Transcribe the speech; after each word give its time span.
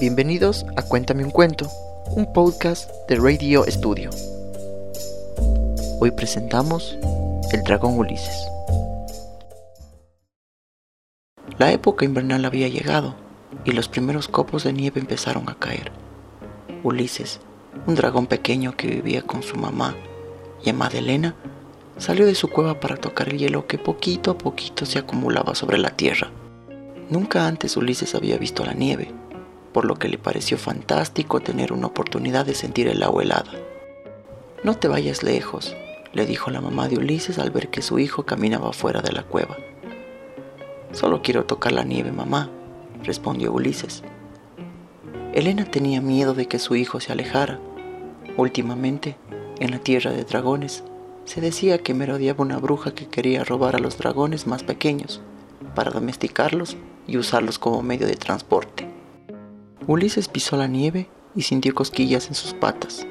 Bienvenidos 0.00 0.64
a 0.76 0.82
Cuéntame 0.82 1.24
un 1.24 1.30
cuento, 1.30 1.68
un 2.16 2.32
podcast 2.32 2.90
de 3.06 3.16
Radio 3.16 3.64
Studio. 3.68 4.08
Hoy 6.00 6.10
presentamos 6.12 6.96
El 7.52 7.62
dragón 7.64 7.98
Ulises. 7.98 8.48
La 11.58 11.70
época 11.70 12.06
invernal 12.06 12.46
había 12.46 12.68
llegado 12.68 13.14
y 13.66 13.72
los 13.72 13.90
primeros 13.90 14.26
copos 14.26 14.64
de 14.64 14.72
nieve 14.72 15.00
empezaron 15.00 15.50
a 15.50 15.58
caer. 15.58 15.92
Ulises, 16.82 17.40
un 17.86 17.94
dragón 17.94 18.26
pequeño 18.26 18.78
que 18.78 18.86
vivía 18.86 19.20
con 19.20 19.42
su 19.42 19.56
mamá, 19.56 19.94
llamada 20.64 20.96
Elena, 20.96 21.34
salió 21.98 22.24
de 22.24 22.34
su 22.34 22.48
cueva 22.48 22.80
para 22.80 22.96
tocar 22.96 23.28
el 23.28 23.36
hielo 23.36 23.66
que 23.66 23.76
poquito 23.76 24.30
a 24.30 24.38
poquito 24.38 24.86
se 24.86 24.98
acumulaba 24.98 25.54
sobre 25.54 25.76
la 25.76 25.90
tierra. 25.90 26.30
Nunca 27.10 27.46
antes 27.46 27.76
Ulises 27.76 28.14
había 28.14 28.38
visto 28.38 28.64
la 28.64 28.72
nieve, 28.72 29.12
por 29.72 29.84
lo 29.84 29.96
que 29.96 30.08
le 30.08 30.18
pareció 30.18 30.58
fantástico 30.58 31.40
tener 31.40 31.72
una 31.72 31.86
oportunidad 31.86 32.46
de 32.46 32.54
sentir 32.54 32.88
el 32.88 33.02
agua 33.02 33.22
helada. 33.22 33.52
No 34.64 34.76
te 34.76 34.88
vayas 34.88 35.22
lejos, 35.22 35.74
le 36.12 36.26
dijo 36.26 36.50
la 36.50 36.60
mamá 36.60 36.88
de 36.88 36.98
Ulises 36.98 37.38
al 37.38 37.50
ver 37.50 37.68
que 37.68 37.82
su 37.82 37.98
hijo 37.98 38.24
caminaba 38.24 38.72
fuera 38.72 39.00
de 39.00 39.12
la 39.12 39.22
cueva. 39.22 39.56
Solo 40.92 41.22
quiero 41.22 41.44
tocar 41.44 41.72
la 41.72 41.84
nieve, 41.84 42.12
mamá, 42.12 42.50
respondió 43.04 43.52
Ulises. 43.52 44.02
Elena 45.32 45.64
tenía 45.64 46.00
miedo 46.00 46.34
de 46.34 46.46
que 46.46 46.58
su 46.58 46.74
hijo 46.74 46.98
se 46.98 47.12
alejara. 47.12 47.60
Últimamente, 48.36 49.16
en 49.60 49.70
la 49.70 49.78
tierra 49.78 50.10
de 50.10 50.24
dragones, 50.24 50.82
se 51.24 51.40
decía 51.40 51.78
que 51.78 51.94
merodeaba 51.94 52.42
una 52.42 52.58
bruja 52.58 52.92
que 52.92 53.06
quería 53.06 53.44
robar 53.44 53.76
a 53.76 53.78
los 53.78 53.96
dragones 53.98 54.48
más 54.48 54.64
pequeños 54.64 55.20
para 55.76 55.92
domesticarlos 55.92 56.76
y 57.06 57.18
usarlos 57.18 57.60
como 57.60 57.82
medio 57.82 58.08
de 58.08 58.16
transporte. 58.16 58.99
Ulises 59.86 60.28
pisó 60.28 60.56
la 60.56 60.68
nieve 60.68 61.08
y 61.34 61.42
sintió 61.42 61.74
cosquillas 61.74 62.28
en 62.28 62.34
sus 62.34 62.52
patas. 62.52 63.06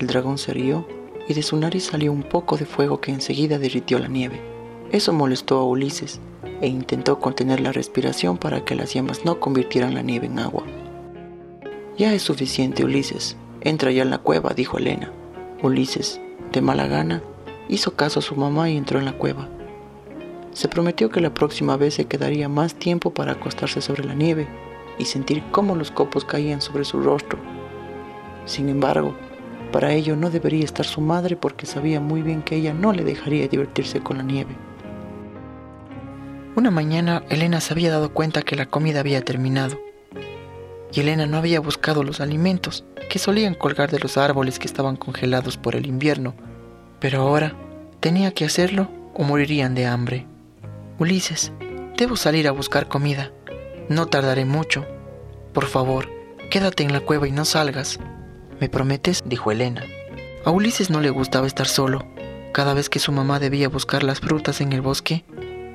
El 0.00 0.06
dragón 0.06 0.38
se 0.38 0.54
rió 0.54 0.86
y 1.28 1.34
de 1.34 1.42
su 1.42 1.56
nariz 1.56 1.84
salió 1.84 2.10
un 2.10 2.22
poco 2.22 2.56
de 2.56 2.64
fuego 2.64 3.00
que 3.00 3.12
enseguida 3.12 3.58
derritió 3.58 3.98
la 3.98 4.08
nieve. 4.08 4.40
Eso 4.92 5.12
molestó 5.12 5.58
a 5.58 5.64
Ulises 5.64 6.20
e 6.62 6.68
intentó 6.68 7.20
contener 7.20 7.60
la 7.60 7.70
respiración 7.70 8.38
para 8.38 8.64
que 8.64 8.74
las 8.74 8.94
llamas 8.94 9.24
no 9.24 9.40
convirtieran 9.40 9.94
la 9.94 10.02
nieve 10.02 10.26
en 10.26 10.38
agua. 10.38 10.64
Ya 11.98 12.14
es 12.14 12.22
suficiente, 12.22 12.84
Ulises. 12.84 13.36
Entra 13.60 13.90
ya 13.90 14.02
en 14.02 14.10
la 14.10 14.18
cueva, 14.18 14.54
dijo 14.54 14.78
Elena. 14.78 15.12
Ulises, 15.62 16.20
de 16.50 16.60
mala 16.60 16.86
gana, 16.86 17.22
hizo 17.68 17.94
caso 17.94 18.20
a 18.20 18.22
su 18.22 18.36
mamá 18.36 18.70
y 18.70 18.76
entró 18.76 18.98
en 18.98 19.04
la 19.04 19.16
cueva. 19.16 19.48
Se 20.52 20.68
prometió 20.68 21.10
que 21.10 21.20
la 21.20 21.34
próxima 21.34 21.76
vez 21.76 21.94
se 21.94 22.06
quedaría 22.06 22.48
más 22.48 22.74
tiempo 22.74 23.12
para 23.12 23.32
acostarse 23.32 23.80
sobre 23.80 24.04
la 24.04 24.14
nieve 24.14 24.48
y 24.98 25.04
sentir 25.04 25.42
cómo 25.50 25.74
los 25.74 25.90
copos 25.90 26.24
caían 26.24 26.60
sobre 26.60 26.84
su 26.84 27.00
rostro. 27.00 27.38
Sin 28.44 28.68
embargo, 28.68 29.14
para 29.72 29.92
ello 29.92 30.16
no 30.16 30.30
debería 30.30 30.64
estar 30.64 30.86
su 30.86 31.00
madre 31.00 31.36
porque 31.36 31.66
sabía 31.66 32.00
muy 32.00 32.22
bien 32.22 32.42
que 32.42 32.56
ella 32.56 32.74
no 32.74 32.92
le 32.92 33.04
dejaría 33.04 33.48
divertirse 33.48 34.00
con 34.00 34.18
la 34.18 34.22
nieve. 34.22 34.54
Una 36.56 36.70
mañana 36.70 37.24
Elena 37.28 37.60
se 37.60 37.72
había 37.72 37.90
dado 37.90 38.12
cuenta 38.12 38.42
que 38.42 38.54
la 38.54 38.66
comida 38.66 39.00
había 39.00 39.24
terminado 39.24 39.76
y 40.92 41.00
Elena 41.00 41.26
no 41.26 41.38
había 41.38 41.58
buscado 41.58 42.04
los 42.04 42.20
alimentos 42.20 42.84
que 43.10 43.18
solían 43.18 43.54
colgar 43.54 43.90
de 43.90 43.98
los 43.98 44.16
árboles 44.16 44.58
que 44.58 44.66
estaban 44.66 44.96
congelados 44.96 45.56
por 45.56 45.74
el 45.74 45.86
invierno, 45.86 46.34
pero 47.00 47.22
ahora 47.22 47.56
tenía 48.00 48.32
que 48.32 48.44
hacerlo 48.44 48.88
o 49.14 49.24
morirían 49.24 49.74
de 49.74 49.86
hambre. 49.86 50.26
Ulises, 50.98 51.52
debo 51.96 52.16
salir 52.16 52.46
a 52.46 52.52
buscar 52.52 52.88
comida. 52.88 53.32
No 53.88 54.06
tardaré 54.06 54.44
mucho. 54.44 54.86
Por 55.52 55.66
favor, 55.66 56.08
quédate 56.50 56.82
en 56.82 56.92
la 56.92 57.00
cueva 57.00 57.28
y 57.28 57.32
no 57.32 57.44
salgas. 57.44 58.00
¿Me 58.60 58.68
prometes? 58.68 59.22
dijo 59.26 59.50
Elena. 59.52 59.84
A 60.44 60.50
Ulises 60.50 60.90
no 60.90 61.00
le 61.00 61.10
gustaba 61.10 61.46
estar 61.46 61.66
solo. 61.66 62.06
Cada 62.52 62.74
vez 62.74 62.88
que 62.88 62.98
su 62.98 63.12
mamá 63.12 63.40
debía 63.40 63.68
buscar 63.68 64.02
las 64.02 64.20
frutas 64.20 64.60
en 64.60 64.72
el 64.72 64.80
bosque, 64.80 65.24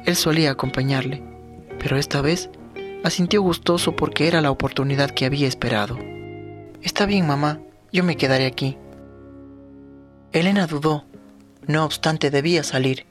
él 0.06 0.16
solía 0.16 0.52
acompañarle. 0.52 1.24
Pero 1.80 1.98
esta 1.98 2.22
vez 2.22 2.50
asintió 3.04 3.42
gustoso 3.42 3.96
porque 3.96 4.28
era 4.28 4.42
la 4.42 4.52
oportunidad 4.52 5.12
que 5.12 5.26
había 5.26 5.48
esperado. 5.48 5.98
Está 6.82 7.06
bien, 7.06 7.28
mamá, 7.28 7.60
yo 7.92 8.04
me 8.04 8.18
quedaré 8.18 8.46
aquí. 8.46 8.78
Elena 10.32 10.68
dudó. 10.68 11.06
No 11.68 11.86
obstante, 11.86 12.32
debía 12.32 12.64
salir. 12.64 13.06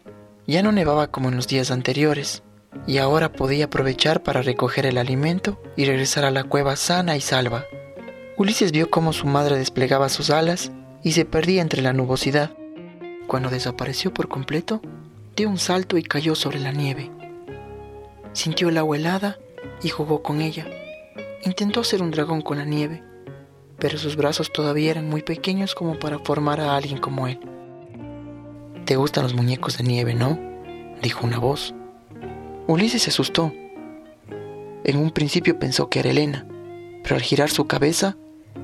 Ya 0.46 0.62
no 0.62 0.72
nevaba 0.72 1.08
como 1.08 1.28
en 1.28 1.36
los 1.36 1.46
días 1.46 1.70
anteriores, 1.70 2.42
y 2.86 2.98
ahora 2.98 3.32
podía 3.32 3.66
aprovechar 3.66 4.22
para 4.22 4.42
recoger 4.42 4.86
el 4.86 4.98
alimento 4.98 5.60
y 5.76 5.84
regresar 5.84 6.24
a 6.24 6.30
la 6.30 6.44
cueva 6.44 6.76
sana 6.76 7.16
y 7.16 7.20
salva. 7.20 7.64
Ulises 8.36 8.72
vio 8.72 8.90
cómo 8.90 9.12
su 9.12 9.26
madre 9.26 9.58
desplegaba 9.58 10.08
sus 10.08 10.30
alas 10.30 10.70
y 11.02 11.12
se 11.12 11.24
perdía 11.24 11.62
entre 11.62 11.82
la 11.82 11.92
nubosidad. 11.92 12.52
Cuando 13.26 13.50
desapareció 13.50 14.14
por 14.14 14.28
completo, 14.28 14.80
dio 15.36 15.48
un 15.48 15.58
salto 15.58 15.98
y 15.98 16.02
cayó 16.02 16.34
sobre 16.34 16.60
la 16.60 16.72
nieve. 16.72 17.10
Sintió 18.32 18.68
el 18.68 18.78
agua 18.78 18.96
helada 18.96 19.38
y 19.82 19.88
jugó 19.88 20.22
con 20.22 20.40
ella. 20.40 20.66
Intentó 21.44 21.80
hacer 21.80 22.02
un 22.02 22.10
dragón 22.10 22.42
con 22.42 22.58
la 22.58 22.64
nieve, 22.64 23.02
pero 23.78 23.98
sus 23.98 24.16
brazos 24.16 24.52
todavía 24.52 24.90
eran 24.90 25.08
muy 25.08 25.22
pequeños 25.22 25.74
como 25.74 25.98
para 25.98 26.18
formar 26.18 26.60
a 26.60 26.76
alguien 26.76 26.98
como 26.98 27.28
él. 27.28 27.40
¿Te 28.84 28.96
gustan 28.96 29.24
los 29.24 29.34
muñecos 29.34 29.76
de 29.78 29.84
nieve, 29.84 30.14
no? 30.14 30.38
dijo 31.02 31.26
una 31.26 31.38
voz. 31.38 31.74
Ulises 32.68 33.02
se 33.02 33.10
asustó. 33.10 33.52
En 34.84 34.96
un 34.96 35.10
principio 35.10 35.58
pensó 35.58 35.88
que 35.88 35.98
era 35.98 36.10
Elena, 36.10 36.46
pero 37.02 37.16
al 37.16 37.22
girar 37.22 37.50
su 37.50 37.66
cabeza, 37.66 38.16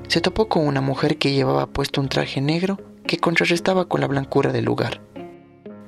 se 0.07 0.21
topó 0.21 0.47
con 0.47 0.65
una 0.65 0.79
mujer 0.79 1.17
que 1.17 1.33
llevaba 1.33 1.67
puesto 1.67 1.99
un 1.99 2.07
traje 2.07 2.39
negro 2.39 2.79
que 3.05 3.17
contrarrestaba 3.17 3.89
con 3.89 3.99
la 3.99 4.07
blancura 4.07 4.53
del 4.53 4.63
lugar. 4.63 5.01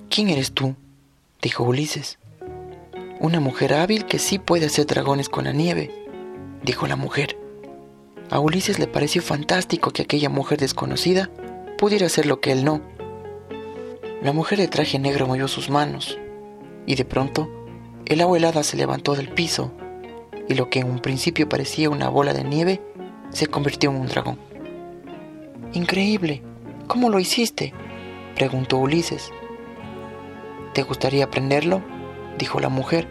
¿Quién 0.10 0.28
eres 0.30 0.52
tú? 0.52 0.76
dijo 1.42 1.64
Ulises. 1.64 2.20
Una 3.22 3.40
mujer 3.40 3.74
hábil 3.74 4.06
que 4.06 4.20
sí 4.20 4.38
puede 4.38 4.66
hacer 4.66 4.86
dragones 4.86 5.30
con 5.30 5.46
la 5.46 5.54
nieve, 5.54 5.92
dijo 6.62 6.88
la 6.88 6.98
mujer. 6.98 7.38
A 8.30 8.40
Ulises 8.42 8.80
le 8.80 8.88
pareció 8.88 9.22
fantástico 9.22 9.92
que 9.92 10.02
aquella 10.02 10.30
mujer 10.30 10.60
desconocida 10.60 11.30
pudiera 11.78 12.08
hacer 12.08 12.26
lo 12.26 12.42
que 12.42 12.52
él 12.52 12.66
no 12.66 12.82
la 14.22 14.34
mujer 14.34 14.58
de 14.58 14.68
traje 14.68 14.98
negro 14.98 15.28
movió 15.28 15.48
sus 15.48 15.70
manos 15.70 16.18
y 16.88 16.96
de 16.96 17.06
pronto 17.06 17.48
el 18.08 18.22
agua 18.22 18.38
helada 18.38 18.64
se 18.64 18.78
levantó 18.78 19.16
del 19.16 19.30
piso 19.30 19.72
y 20.48 20.54
lo 20.54 20.70
que 20.70 20.80
en 20.80 20.90
un 20.90 21.00
principio 21.00 21.50
parecía 21.50 21.90
una 21.90 22.08
bola 22.08 22.34
de 22.34 22.46
nieve 22.46 22.82
se 23.32 23.48
convirtió 23.48 23.90
en 23.90 23.98
un 23.98 24.08
dragón. 24.08 24.40
Increíble, 25.74 26.42
¿cómo 26.88 27.10
lo 27.10 27.20
hiciste? 27.20 27.74
preguntó 28.36 28.78
Ulises. 28.78 29.32
¿Te 30.74 30.84
gustaría 30.84 31.26
aprenderlo? 31.26 31.84
dijo 32.38 32.62
la 32.62 32.70
mujer. 32.70 33.08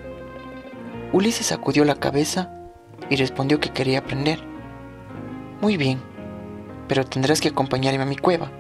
Ulises 1.12 1.46
sacudió 1.46 1.84
la 1.84 1.96
cabeza 1.96 2.50
y 3.10 3.16
respondió 3.16 3.60
que 3.60 3.70
quería 3.70 3.98
aprender. 3.98 4.40
Muy 5.60 5.76
bien, 5.76 6.00
pero 6.88 7.04
tendrás 7.04 7.42
que 7.42 7.48
acompañarme 7.48 8.02
a 8.02 8.06
mi 8.06 8.16
cueva. 8.16 8.50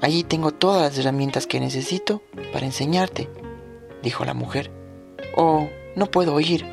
Allí 0.00 0.22
tengo 0.22 0.50
todas 0.50 0.82
las 0.82 0.98
herramientas 0.98 1.46
que 1.46 1.60
necesito 1.60 2.22
para 2.52 2.64
enseñarte, 2.64 3.28
dijo 4.02 4.24
la 4.24 4.34
mujer. 4.34 4.83
Oh, 5.36 5.68
no 5.96 6.06
puedo 6.06 6.38
ir. 6.40 6.64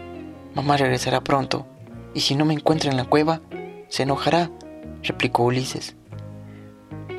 Mamá 0.54 0.78
regresará 0.78 1.22
pronto, 1.22 1.66
y 2.14 2.22
si 2.22 2.36
no 2.36 2.46
me 2.46 2.54
encuentra 2.54 2.92
en 2.92 2.98
la 2.98 3.06
cueva, 3.06 3.42
se 3.88 4.04
enojará, 4.04 4.52
replicó 5.04 5.44
Ulises. 5.44 5.96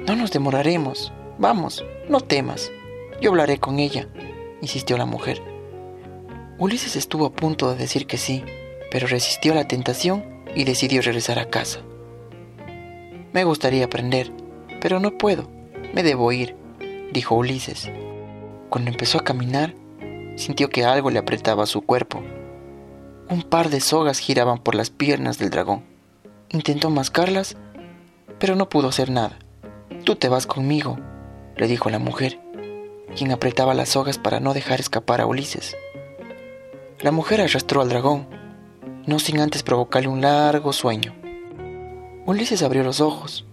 No 0.07 0.17
nos 0.17 0.31
demoraremos. 0.31 1.13
Vamos, 1.39 1.85
no 2.09 2.21
temas. 2.21 2.71
Yo 3.21 3.31
hablaré 3.31 3.59
con 3.59 3.79
ella, 3.79 4.09
insistió 4.61 4.97
la 4.99 5.07
mujer. 5.07 5.43
Ulises 6.59 6.97
estuvo 6.97 7.27
a 7.27 7.33
punto 7.33 7.71
de 7.71 7.77
decir 7.77 8.07
que 8.07 8.19
sí, 8.19 8.45
pero 8.91 9.07
resistió 9.07 9.55
la 9.55 9.67
tentación 9.67 10.45
y 10.55 10.65
decidió 10.65 11.03
regresar 11.03 11.39
a 11.39 11.49
casa. 11.51 11.81
Me 13.33 13.45
gustaría 13.45 13.87
aprender, 13.87 14.31
pero 14.81 15.01
no 15.01 15.17
puedo, 15.17 15.49
me 15.95 16.03
debo 16.03 16.31
ir, 16.33 16.55
dijo 17.13 17.35
Ulises. 17.35 17.91
Cuando 18.69 18.91
empezó 18.91 19.19
a 19.19 19.25
caminar, 19.25 19.75
sintió 20.37 20.71
que 20.71 20.85
algo 20.85 21.11
le 21.11 21.19
apretaba 21.19 21.67
su 21.67 21.83
cuerpo. 21.83 22.23
Un 23.29 23.43
par 23.43 23.71
de 23.71 23.81
sogas 23.81 24.19
giraban 24.19 24.59
por 24.59 24.75
las 24.75 24.91
piernas 24.91 25.39
del 25.39 25.51
dragón. 25.51 25.85
Intentó 26.51 26.91
mascarlas, 26.91 27.57
pero 28.39 28.57
no 28.57 28.69
pudo 28.69 28.89
hacer 28.89 29.11
nada. 29.11 29.39
Tú 30.05 30.17
te 30.17 30.29
vas 30.29 30.47
conmigo, 30.47 30.99
le 31.57 31.67
dijo 31.67 31.91
la 31.91 31.99
mujer, 31.99 32.41
quien 33.17 33.33
apretaba 33.33 33.75
las 33.75 33.91
sogas 33.91 34.19
para 34.19 34.41
no 34.41 34.55
dejar 34.55 34.81
escapar 34.81 35.21
a 35.21 35.27
Ulises. 35.27 35.77
La 37.01 37.13
mujer 37.13 37.41
arrastró 37.41 37.81
al 37.81 37.89
dragón, 37.89 38.27
no 39.07 39.19
sin 39.19 39.41
antes 39.41 39.63
provocarle 39.63 40.09
un 40.09 40.21
largo 40.21 40.73
sueño. 40.73 41.15
Ulises 42.27 42.63
abrió 42.63 42.83
los 42.83 43.01
ojos 43.01 43.47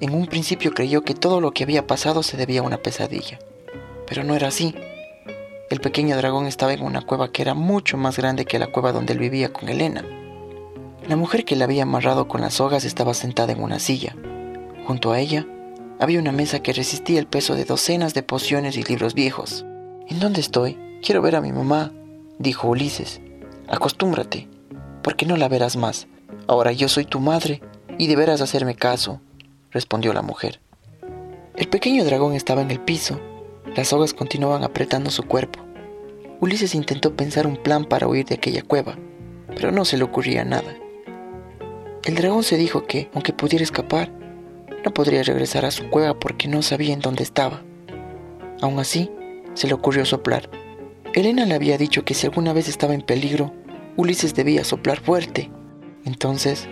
en 0.00 0.14
un 0.14 0.26
principio 0.26 0.72
creyó 0.72 1.02
que 1.02 1.14
todo 1.14 1.42
lo 1.42 1.52
que 1.52 1.64
había 1.64 1.86
pasado 1.86 2.22
se 2.22 2.38
debía 2.38 2.60
a 2.60 2.64
una 2.64 2.78
pesadilla, 2.78 3.38
pero 4.06 4.24
no 4.24 4.34
era 4.34 4.48
así. 4.48 4.74
El 5.70 5.80
pequeño 5.80 6.16
dragón 6.16 6.48
estaba 6.48 6.72
en 6.72 6.82
una 6.82 7.00
cueva 7.00 7.30
que 7.30 7.42
era 7.42 7.54
mucho 7.54 7.96
más 7.96 8.16
grande 8.16 8.44
que 8.44 8.58
la 8.58 8.66
cueva 8.72 8.90
donde 8.90 9.12
él 9.12 9.20
vivía 9.20 9.52
con 9.52 9.68
Elena. 9.68 10.04
La 11.06 11.14
mujer 11.14 11.44
que 11.44 11.54
la 11.54 11.64
había 11.64 11.84
amarrado 11.84 12.26
con 12.26 12.40
las 12.40 12.54
sogas 12.54 12.84
estaba 12.84 13.14
sentada 13.14 13.52
en 13.52 13.62
una 13.62 13.78
silla. 13.78 14.16
Junto 14.84 15.12
a 15.12 15.20
ella 15.20 15.46
había 16.00 16.18
una 16.18 16.32
mesa 16.32 16.60
que 16.60 16.72
resistía 16.72 17.20
el 17.20 17.28
peso 17.28 17.54
de 17.54 17.64
docenas 17.64 18.14
de 18.14 18.24
pociones 18.24 18.76
y 18.76 18.82
libros 18.82 19.14
viejos. 19.14 19.64
¿En 20.08 20.18
dónde 20.18 20.40
estoy? 20.40 20.76
Quiero 21.02 21.22
ver 21.22 21.36
a 21.36 21.40
mi 21.40 21.52
mamá, 21.52 21.92
dijo 22.40 22.66
Ulises. 22.66 23.20
Acostúmbrate, 23.68 24.48
porque 25.04 25.24
no 25.24 25.36
la 25.36 25.48
verás 25.48 25.76
más. 25.76 26.08
Ahora 26.48 26.72
yo 26.72 26.88
soy 26.88 27.04
tu 27.04 27.20
madre 27.20 27.62
y 27.96 28.08
deberás 28.08 28.40
hacerme 28.40 28.74
caso, 28.74 29.20
respondió 29.70 30.12
la 30.14 30.22
mujer. 30.22 30.60
El 31.54 31.68
pequeño 31.68 32.04
dragón 32.04 32.34
estaba 32.34 32.60
en 32.60 32.72
el 32.72 32.80
piso. 32.80 33.20
Las 33.76 33.88
sogas 33.88 34.14
continuaban 34.14 34.64
apretando 34.64 35.10
su 35.10 35.22
cuerpo. 35.22 35.60
Ulises 36.40 36.74
intentó 36.74 37.14
pensar 37.14 37.46
un 37.46 37.56
plan 37.56 37.84
para 37.84 38.08
huir 38.08 38.26
de 38.26 38.34
aquella 38.34 38.62
cueva, 38.62 38.96
pero 39.54 39.70
no 39.70 39.84
se 39.84 39.96
le 39.96 40.04
ocurría 40.04 40.44
nada. 40.44 40.76
El 42.04 42.14
dragón 42.14 42.42
se 42.42 42.56
dijo 42.56 42.86
que, 42.86 43.08
aunque 43.14 43.32
pudiera 43.32 43.62
escapar, 43.62 44.10
no 44.84 44.92
podría 44.92 45.22
regresar 45.22 45.64
a 45.64 45.70
su 45.70 45.88
cueva 45.88 46.18
porque 46.18 46.48
no 46.48 46.62
sabía 46.62 46.94
en 46.94 47.00
dónde 47.00 47.22
estaba. 47.22 47.62
Aún 48.60 48.78
así, 48.78 49.10
se 49.54 49.68
le 49.68 49.74
ocurrió 49.74 50.04
soplar. 50.04 50.50
Elena 51.14 51.44
le 51.44 51.54
había 51.54 51.78
dicho 51.78 52.04
que 52.04 52.14
si 52.14 52.26
alguna 52.26 52.52
vez 52.52 52.68
estaba 52.68 52.94
en 52.94 53.02
peligro, 53.02 53.52
Ulises 53.96 54.34
debía 54.34 54.64
soplar 54.64 55.00
fuerte. 55.00 55.50
Entonces, 56.04 56.68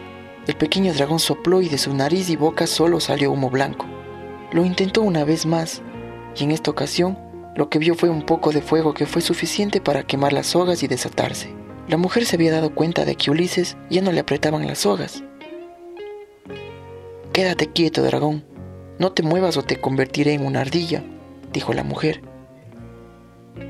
el 0.46 0.56
pequeño 0.56 0.94
dragón 0.94 1.18
sopló 1.18 1.60
y 1.60 1.68
de 1.68 1.78
su 1.78 1.92
nariz 1.94 2.30
y 2.30 2.36
boca 2.36 2.66
solo 2.66 3.00
salió 3.00 3.30
humo 3.30 3.50
blanco. 3.50 3.86
Lo 4.50 4.64
intentó 4.64 5.02
una 5.02 5.24
vez 5.24 5.44
más, 5.44 5.82
y 6.38 6.44
en 6.44 6.52
esta 6.52 6.70
ocasión 6.70 7.18
lo 7.56 7.68
que 7.68 7.78
vio 7.78 7.94
fue 7.94 8.08
un 8.08 8.22
poco 8.22 8.52
de 8.52 8.62
fuego 8.62 8.94
que 8.94 9.06
fue 9.06 9.20
suficiente 9.20 9.80
para 9.80 10.04
quemar 10.04 10.32
las 10.32 10.46
sogas 10.46 10.82
y 10.82 10.86
desatarse. 10.86 11.52
La 11.88 11.96
mujer 11.96 12.24
se 12.24 12.36
había 12.36 12.52
dado 12.52 12.74
cuenta 12.74 13.04
de 13.04 13.16
que 13.16 13.30
Ulises 13.30 13.76
ya 13.90 14.00
no 14.00 14.12
le 14.12 14.20
apretaban 14.20 14.66
las 14.66 14.78
sogas. 14.80 15.24
Quédate 17.32 17.68
quieto, 17.72 18.02
dragón. 18.02 18.44
No 18.98 19.12
te 19.12 19.22
muevas 19.22 19.56
o 19.56 19.62
te 19.62 19.80
convertiré 19.80 20.34
en 20.34 20.44
una 20.44 20.60
ardilla, 20.60 21.02
dijo 21.52 21.72
la 21.72 21.82
mujer. 21.82 22.20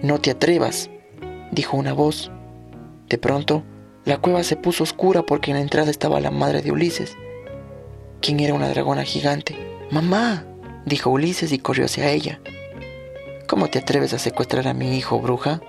No 0.02 0.20
te 0.20 0.30
atrevas, 0.30 0.90
dijo 1.52 1.76
una 1.76 1.92
voz. 1.92 2.30
De 3.08 3.16
pronto, 3.16 3.62
la 4.04 4.18
cueva 4.18 4.42
se 4.42 4.56
puso 4.56 4.84
oscura 4.84 5.22
porque 5.22 5.50
en 5.50 5.56
la 5.56 5.62
entrada 5.62 5.90
estaba 5.90 6.20
la 6.20 6.30
madre 6.30 6.60
de 6.60 6.72
Ulises, 6.72 7.16
quien 8.20 8.40
era 8.40 8.52
una 8.52 8.68
dragona 8.68 9.04
gigante. 9.04 9.56
Mamá, 9.90 10.44
dijo 10.84 11.10
Ulises 11.10 11.52
y 11.52 11.58
corrió 11.58 11.86
hacia 11.86 12.10
ella. 12.10 12.40
¿Cómo 13.48 13.68
te 13.68 13.78
atreves 13.78 14.12
a 14.12 14.18
secuestrar 14.18 14.68
a 14.68 14.74
mi 14.74 14.98
hijo, 14.98 15.18
bruja? 15.20 15.62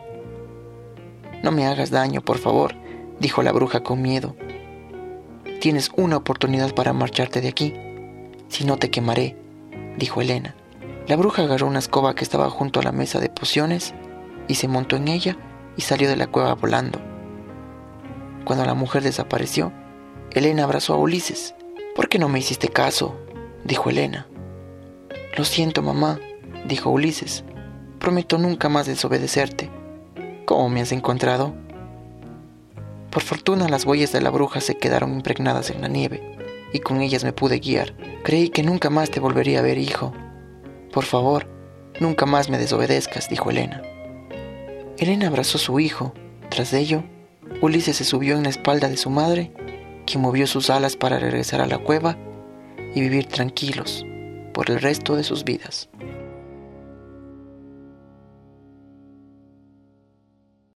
No 1.43 1.53
me 1.53 1.65
hagas 1.65 1.91
daño, 1.91 2.19
por 2.19 2.37
favor, 2.37 2.75
dijo 3.21 3.41
la 3.41 3.53
bruja 3.53 3.83
con 3.83 4.01
miedo. 4.01 4.35
Tienes 5.61 5.89
una 5.95 6.17
oportunidad 6.17 6.75
para 6.75 6.91
marcharte 6.91 7.39
de 7.39 7.47
aquí. 7.47 7.73
Si 8.49 8.65
no 8.65 8.75
te 8.75 8.91
quemaré, 8.91 9.37
dijo 9.97 10.19
Elena. 10.19 10.55
La 11.07 11.15
bruja 11.15 11.43
agarró 11.43 11.67
una 11.67 11.79
escoba 11.79 12.15
que 12.15 12.25
estaba 12.25 12.49
junto 12.49 12.81
a 12.81 12.83
la 12.83 12.91
mesa 12.91 13.21
de 13.21 13.29
pociones 13.29 13.93
y 14.49 14.55
se 14.55 14.67
montó 14.67 14.97
en 14.97 15.07
ella 15.07 15.37
y 15.77 15.81
salió 15.81 16.09
de 16.09 16.17
la 16.17 16.27
cueva 16.27 16.55
volando. 16.55 16.99
Cuando 18.43 18.65
la 18.65 18.73
mujer 18.73 19.03
desapareció, 19.03 19.71
Elena 20.33 20.65
abrazó 20.65 20.95
a 20.95 20.97
Ulises. 20.97 21.55
¿Por 21.95 22.09
qué 22.09 22.19
no 22.19 22.27
me 22.27 22.39
hiciste 22.39 22.67
caso? 22.67 23.15
dijo 23.63 23.89
Elena. 23.89 24.27
Lo 25.37 25.45
siento, 25.45 25.81
mamá, 25.81 26.19
dijo 26.65 26.89
Ulises. 26.89 27.45
Prometo 28.09 28.39
nunca 28.39 28.69
más 28.69 28.87
desobedecerte. 28.87 29.69
¿Cómo 30.45 30.67
me 30.67 30.81
has 30.81 30.91
encontrado? 30.91 31.53
Por 33.11 33.21
fortuna 33.21 33.69
las 33.69 33.85
huellas 33.85 34.11
de 34.11 34.19
la 34.19 34.31
bruja 34.31 34.61
se 34.61 34.79
quedaron 34.79 35.13
impregnadas 35.13 35.69
en 35.69 35.81
la 35.81 35.89
nieve, 35.89 36.19
y 36.73 36.79
con 36.79 37.01
ellas 37.01 37.23
me 37.23 37.33
pude 37.33 37.59
guiar. 37.59 37.93
Creí 38.23 38.49
que 38.49 38.63
nunca 38.63 38.89
más 38.89 39.11
te 39.11 39.19
volvería 39.19 39.59
a 39.59 39.61
ver, 39.61 39.77
hijo. 39.77 40.11
Por 40.91 41.05
favor, 41.05 41.45
nunca 41.99 42.25
más 42.25 42.49
me 42.49 42.57
desobedezcas, 42.57 43.29
dijo 43.29 43.51
Elena. 43.51 43.83
Elena 44.97 45.27
abrazó 45.27 45.59
a 45.59 45.61
su 45.61 45.79
hijo. 45.79 46.11
Tras 46.49 46.73
ello, 46.73 47.03
Ulises 47.61 47.97
se 47.97 48.05
subió 48.05 48.37
en 48.37 48.41
la 48.41 48.49
espalda 48.49 48.89
de 48.89 48.97
su 48.97 49.11
madre, 49.11 49.51
quien 50.07 50.21
movió 50.23 50.47
sus 50.47 50.71
alas 50.71 50.95
para 50.95 51.19
regresar 51.19 51.61
a 51.61 51.67
la 51.67 51.77
cueva 51.77 52.17
y 52.95 53.01
vivir 53.01 53.27
tranquilos 53.27 54.03
por 54.51 54.71
el 54.71 54.81
resto 54.81 55.15
de 55.15 55.23
sus 55.23 55.43
vidas. 55.43 55.89